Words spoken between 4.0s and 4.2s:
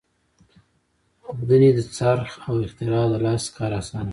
کړ.